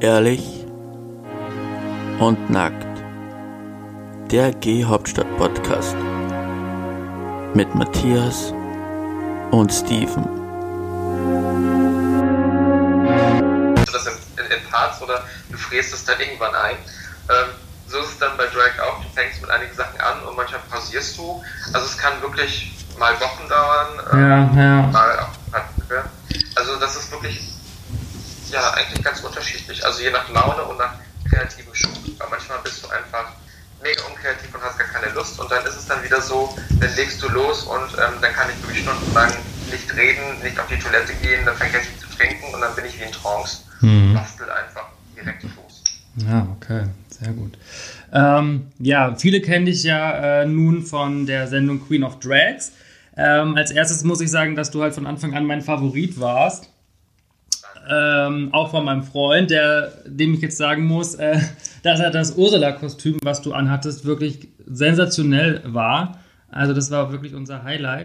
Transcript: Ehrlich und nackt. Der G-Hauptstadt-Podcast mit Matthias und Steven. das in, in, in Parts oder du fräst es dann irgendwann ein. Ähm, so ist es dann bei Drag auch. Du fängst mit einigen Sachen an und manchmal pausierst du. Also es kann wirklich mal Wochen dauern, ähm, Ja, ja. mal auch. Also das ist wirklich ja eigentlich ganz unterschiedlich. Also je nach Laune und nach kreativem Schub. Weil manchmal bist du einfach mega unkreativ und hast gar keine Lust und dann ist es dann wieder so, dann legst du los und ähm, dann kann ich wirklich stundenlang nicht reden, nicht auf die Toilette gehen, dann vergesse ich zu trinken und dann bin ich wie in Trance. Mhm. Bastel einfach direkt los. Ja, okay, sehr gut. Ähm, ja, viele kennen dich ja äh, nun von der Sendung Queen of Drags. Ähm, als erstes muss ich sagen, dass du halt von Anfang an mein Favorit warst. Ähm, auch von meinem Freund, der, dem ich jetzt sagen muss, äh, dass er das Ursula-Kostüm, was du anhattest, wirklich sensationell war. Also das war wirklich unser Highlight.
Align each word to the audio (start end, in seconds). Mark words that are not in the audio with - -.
Ehrlich 0.00 0.64
und 2.20 2.50
nackt. 2.50 2.86
Der 4.30 4.52
G-Hauptstadt-Podcast 4.52 5.96
mit 7.54 7.74
Matthias 7.74 8.52
und 9.50 9.72
Steven. 9.72 10.22
das 13.92 14.06
in, 14.06 14.12
in, 14.36 14.52
in 14.52 14.70
Parts 14.70 15.02
oder 15.02 15.24
du 15.50 15.58
fräst 15.58 15.92
es 15.92 16.04
dann 16.04 16.20
irgendwann 16.20 16.54
ein. 16.54 16.76
Ähm, 17.30 17.48
so 17.88 17.98
ist 17.98 18.10
es 18.10 18.18
dann 18.18 18.36
bei 18.36 18.46
Drag 18.46 18.78
auch. 18.80 19.02
Du 19.02 19.08
fängst 19.16 19.40
mit 19.42 19.50
einigen 19.50 19.74
Sachen 19.74 20.00
an 20.00 20.22
und 20.28 20.36
manchmal 20.36 20.60
pausierst 20.70 21.18
du. 21.18 21.42
Also 21.72 21.86
es 21.86 21.98
kann 21.98 22.22
wirklich 22.22 22.72
mal 23.00 23.20
Wochen 23.20 23.48
dauern, 23.48 23.88
ähm, 24.12 24.20
Ja, 24.20 24.62
ja. 24.62 24.82
mal 24.92 25.18
auch. 25.18 25.38
Also 26.54 26.76
das 26.76 26.94
ist 26.94 27.10
wirklich 27.10 27.57
ja 28.52 28.70
eigentlich 28.74 29.02
ganz 29.02 29.20
unterschiedlich. 29.20 29.84
Also 29.84 30.02
je 30.02 30.10
nach 30.10 30.28
Laune 30.30 30.62
und 30.64 30.78
nach 30.78 30.94
kreativem 31.28 31.74
Schub. 31.74 31.92
Weil 32.18 32.28
manchmal 32.30 32.58
bist 32.64 32.84
du 32.84 32.88
einfach 32.88 33.32
mega 33.82 34.02
unkreativ 34.06 34.54
und 34.54 34.62
hast 34.62 34.78
gar 34.78 34.88
keine 34.88 35.12
Lust 35.14 35.38
und 35.38 35.50
dann 35.50 35.64
ist 35.64 35.76
es 35.76 35.86
dann 35.86 36.02
wieder 36.02 36.20
so, 36.20 36.54
dann 36.80 36.94
legst 36.96 37.22
du 37.22 37.28
los 37.28 37.62
und 37.62 37.92
ähm, 37.94 38.14
dann 38.20 38.32
kann 38.32 38.48
ich 38.50 38.60
wirklich 38.62 38.82
stundenlang 38.82 39.32
nicht 39.70 39.94
reden, 39.94 40.42
nicht 40.42 40.58
auf 40.58 40.66
die 40.66 40.78
Toilette 40.78 41.12
gehen, 41.22 41.44
dann 41.44 41.56
vergesse 41.56 41.88
ich 41.94 42.00
zu 42.00 42.08
trinken 42.16 42.52
und 42.52 42.60
dann 42.60 42.74
bin 42.74 42.84
ich 42.86 42.98
wie 42.98 43.04
in 43.04 43.12
Trance. 43.12 43.58
Mhm. 43.80 44.14
Bastel 44.14 44.50
einfach 44.50 44.88
direkt 45.16 45.44
los. 45.44 45.84
Ja, 46.16 46.48
okay, 46.56 46.84
sehr 47.08 47.32
gut. 47.32 47.56
Ähm, 48.12 48.72
ja, 48.78 49.14
viele 49.14 49.40
kennen 49.40 49.66
dich 49.66 49.84
ja 49.84 50.40
äh, 50.40 50.46
nun 50.46 50.82
von 50.82 51.26
der 51.26 51.46
Sendung 51.46 51.86
Queen 51.86 52.02
of 52.02 52.18
Drags. 52.18 52.72
Ähm, 53.16 53.56
als 53.56 53.70
erstes 53.70 54.04
muss 54.04 54.20
ich 54.20 54.30
sagen, 54.30 54.56
dass 54.56 54.70
du 54.70 54.82
halt 54.82 54.94
von 54.94 55.06
Anfang 55.06 55.34
an 55.34 55.44
mein 55.44 55.62
Favorit 55.62 56.18
warst. 56.18 56.70
Ähm, 57.90 58.50
auch 58.52 58.70
von 58.70 58.84
meinem 58.84 59.02
Freund, 59.02 59.50
der, 59.50 59.92
dem 60.06 60.34
ich 60.34 60.40
jetzt 60.40 60.58
sagen 60.58 60.84
muss, 60.84 61.14
äh, 61.14 61.38
dass 61.82 62.00
er 62.00 62.10
das 62.10 62.36
Ursula-Kostüm, 62.36 63.18
was 63.22 63.40
du 63.40 63.52
anhattest, 63.52 64.04
wirklich 64.04 64.48
sensationell 64.66 65.62
war. 65.64 66.18
Also 66.50 66.74
das 66.74 66.90
war 66.90 67.12
wirklich 67.12 67.34
unser 67.34 67.62
Highlight. 67.62 67.96